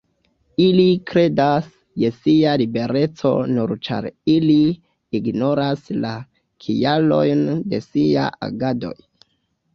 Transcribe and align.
Ili 0.67 0.85
kredas 1.09 1.67
je 2.03 2.09
sia 2.15 2.53
libereco 2.61 3.33
nur 3.57 3.75
ĉar 3.89 4.09
ili 4.37 4.57
ignoras 5.21 5.87
la 6.07 6.15
kialojn 6.67 7.47
de 7.75 7.85
siaj 7.91 8.27
agadoj. 8.51 8.97